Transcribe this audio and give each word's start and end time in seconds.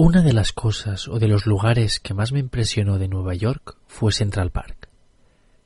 Una 0.00 0.22
de 0.22 0.32
las 0.32 0.52
cosas 0.52 1.08
o 1.08 1.18
de 1.18 1.26
los 1.26 1.44
lugares 1.44 1.98
que 1.98 2.14
más 2.14 2.30
me 2.30 2.38
impresionó 2.38 2.98
de 2.98 3.08
Nueva 3.08 3.34
York 3.34 3.76
fue 3.88 4.12
Central 4.12 4.52
Park. 4.52 4.88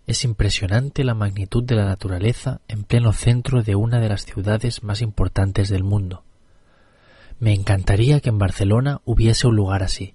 Es 0.07 0.25
impresionante 0.25 1.05
la 1.05 1.12
magnitud 1.12 1.62
de 1.62 1.75
la 1.75 1.85
naturaleza 1.85 2.63
en 2.67 2.84
pleno 2.84 3.13
centro 3.13 3.63
de 3.63 3.75
una 3.75 4.00
de 4.00 4.08
las 4.08 4.25
ciudades 4.25 4.83
más 4.83 5.03
importantes 5.03 5.68
del 5.68 5.84
mundo. 5.84 6.25
Me 7.41 7.53
encantaría 7.53 8.21
que 8.21 8.30
en 8.30 8.39
Barcelona 8.39 9.03
hubiese 9.05 9.48
un 9.48 9.57
lugar 9.57 9.82
así. 9.82 10.14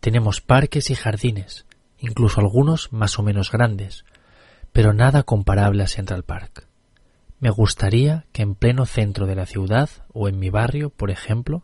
Tenemos 0.00 0.40
parques 0.40 0.90
y 0.90 0.96
jardines, 0.96 1.64
incluso 2.00 2.40
algunos 2.40 2.92
más 2.92 3.20
o 3.20 3.22
menos 3.22 3.52
grandes, 3.52 4.04
pero 4.72 4.92
nada 4.92 5.22
comparable 5.22 5.84
a 5.84 5.86
Central 5.86 6.24
Park. 6.24 6.66
Me 7.38 7.50
gustaría 7.50 8.26
que 8.32 8.42
en 8.42 8.56
pleno 8.56 8.84
centro 8.84 9.26
de 9.26 9.36
la 9.36 9.46
ciudad 9.46 9.90
o 10.12 10.26
en 10.26 10.40
mi 10.40 10.50
barrio, 10.50 10.90
por 10.90 11.12
ejemplo, 11.12 11.62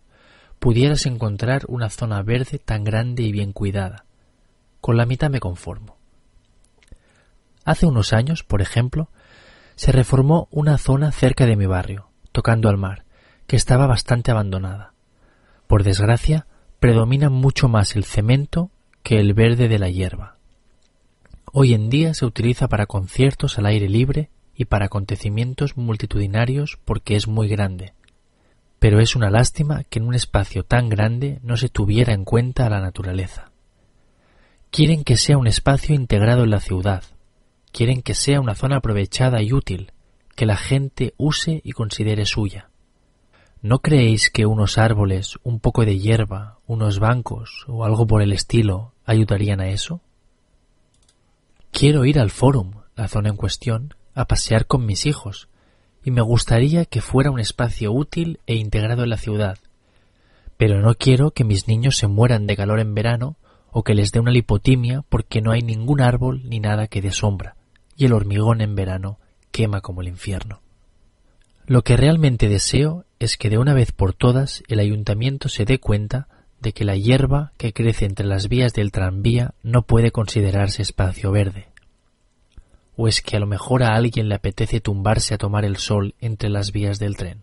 pudieras 0.63 1.07
encontrar 1.07 1.65
una 1.67 1.91
zona 1.91 2.23
verde 2.23 2.61
tan 2.61 2.85
grande 2.85 3.25
y 3.25 3.33
bien 3.33 3.53
cuidada. 3.53 4.05
Con 4.81 4.97
la 4.97 5.07
mitad 5.07 5.29
me 5.29 5.41
conformo. 5.41 5.97
Hace 7.65 7.85
unos 7.85 8.13
años, 8.13 8.45
por 8.45 8.63
ejemplo, 8.63 9.09
se 9.75 9.91
reformó 9.91 10.47
una 10.53 10.79
zona 10.79 11.11
cerca 11.11 11.47
de 11.47 11.57
mi 11.57 11.67
barrio, 11.67 12.11
tocando 12.31 12.69
al 12.69 12.79
mar, 12.79 13.05
que 13.49 13.57
estaba 13.57 13.89
bastante 13.89 14.31
abandonada. 14.31 14.93
Por 15.67 15.83
desgracia, 15.83 16.47
predomina 16.79 17.29
mucho 17.29 17.69
más 17.69 17.97
el 17.97 18.05
cemento 18.05 18.71
que 19.03 19.19
el 19.19 19.35
verde 19.35 19.67
de 19.67 19.81
la 19.81 19.91
hierba. 19.91 20.37
Hoy 21.53 21.75
en 21.75 21.91
día 21.91 22.15
se 22.15 22.25
utiliza 22.25 22.69
para 22.69 22.87
conciertos 22.87 23.59
al 23.59 23.67
aire 23.67 23.89
libre 23.89 24.31
y 24.55 24.67
para 24.67 24.87
acontecimientos 24.87 25.77
multitudinarios 25.77 26.79
porque 26.85 27.17
es 27.17 27.27
muy 27.27 27.49
grande, 27.49 27.95
pero 28.83 28.99
es 28.99 29.15
una 29.15 29.31
lástima 29.31 29.85
que 29.85 30.01
en 30.01 30.07
un 30.07 30.15
espacio 30.17 30.65
tan 30.65 30.89
grande 30.89 31.39
no 31.45 31.57
se 31.57 31.69
tuviera 31.69 32.15
en 32.15 32.25
cuenta 32.25 32.67
a 32.67 32.69
la 32.69 32.81
naturaleza. 32.81 33.53
Quieren 34.73 35.05
que 35.05 35.17
sea 35.17 35.39
un 35.39 35.47
espacio 35.47 35.95
integrado 35.95 36.43
en 36.43 36.51
la 36.51 36.59
ciudad, 36.59 37.05
quieren 37.71 38.03
que 38.03 38.17
sea 38.17 38.41
una 38.41 38.57
zona 38.57 38.79
aprovechada 38.79 39.41
y 39.41 39.53
útil, 39.53 39.93
que 40.35 40.47
la 40.47 40.57
gente 40.57 41.15
use 41.17 41.61
y 41.63 41.71
considere 41.71 42.27
suya. 42.27 42.71
¿No 43.61 43.79
creéis 43.79 44.31
que 44.31 44.47
unos 44.47 44.79
árboles, 44.79 45.39
un 45.45 45.61
poco 45.61 45.85
de 45.85 46.01
hierba, 46.01 46.59
unos 46.67 46.99
bancos 46.99 47.65
o 47.69 47.85
algo 47.85 48.09
por 48.09 48.21
el 48.21 48.33
estilo 48.33 48.95
ayudarían 49.05 49.61
a 49.61 49.69
eso? 49.69 50.01
Quiero 51.71 52.05
ir 52.05 52.19
al 52.19 52.31
Fórum, 52.31 52.83
la 52.97 53.07
zona 53.07 53.29
en 53.29 53.37
cuestión, 53.37 53.95
a 54.17 54.25
pasear 54.25 54.67
con 54.67 54.85
mis 54.85 55.07
hijos, 55.07 55.49
y 56.05 56.11
me 56.11 56.23
gustaría 56.23 56.85
que 56.85 57.01
fuera 57.01 57.31
un 57.31 57.41
espacio 57.41 57.93
útil 57.93 58.41
e 58.47 58.55
integrado 58.55 59.05
en 59.05 59.11
la 59.11 59.17
ciudad. 59.17 59.59
Pero 60.57 60.81
no 60.81 60.95
quiero 60.95 61.31
que 61.31 61.45
mis 61.45 61.69
niños 61.69 61.97
se 61.97 62.07
mueran 62.07 62.47
de 62.47 62.57
calor 62.57 62.81
en 62.81 62.95
verano 62.95 63.37
o 63.71 63.83
que 63.83 63.95
les 63.95 64.13
dé 64.13 64.21
una 64.21 64.31
lipotimia 64.31 65.03
porque 65.09 65.41
no 65.41 65.53
hay 65.53 65.63
ningún 65.63 66.01
árbol 66.01 66.43
ni 66.45 66.61
nada 66.61 66.87
que 66.87 67.01
dé 67.01 67.11
sombra, 67.11 67.57
y 67.97 68.05
el 68.05 68.13
hormigón 68.13 68.61
en 68.61 68.75
verano 68.75 69.19
quema 69.51 69.81
como 69.81 70.03
el 70.03 70.09
infierno. 70.09 70.61
Lo 71.67 71.83
que 71.83 71.97
realmente 71.97 72.49
deseo 72.49 73.05
es 73.19 73.37
que 73.37 73.49
de 73.49 73.59
una 73.59 73.73
vez 73.73 73.93
por 73.93 74.15
todas 74.15 74.63
el 74.69 74.81
ayuntamiento 74.81 75.49
se 75.49 75.65
dé 75.65 75.79
cuenta 75.79 76.29
de 76.61 76.73
que 76.73 76.85
la 76.85 76.97
hierba 76.97 77.53
que 77.57 77.73
crece 77.73 78.05
entre 78.05 78.27
las 78.27 78.49
vías 78.49 78.73
del 78.73 78.93
tranvía 78.93 79.55
no 79.63 79.83
puede 79.83 80.11
considerarse 80.11 80.83
espacio 80.83 81.33
verde, 81.33 81.72
¿O 82.97 83.09
es 83.09 83.23
que 83.23 83.37
a 83.37 83.41
lo 83.41 83.47
mejor 83.47 83.83
a 83.83 83.95
alguien 83.95 84.29
le 84.29 84.35
apetece 84.35 84.81
tumbarse 84.81 85.35
a 85.35 85.39
tomar 85.39 85.65
el 85.65 85.77
sol 85.77 86.15
entre 86.21 86.51
las 86.51 86.73
vías 86.73 86.99
del 86.99 87.17
tren? 87.17 87.43